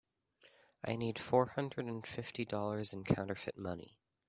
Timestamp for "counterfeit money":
3.03-3.99